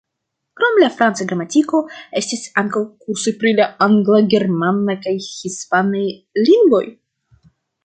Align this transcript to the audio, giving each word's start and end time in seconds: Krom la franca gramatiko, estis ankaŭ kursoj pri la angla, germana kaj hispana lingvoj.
Krom 0.59 0.77
la 0.83 0.87
franca 0.93 1.27
gramatiko, 1.31 1.81
estis 2.21 2.47
ankaŭ 2.61 2.81
kursoj 3.05 3.35
pri 3.43 3.53
la 3.61 3.69
angla, 3.89 4.23
germana 4.33 4.99
kaj 5.07 5.15
hispana 5.29 6.05
lingvoj. 6.51 6.85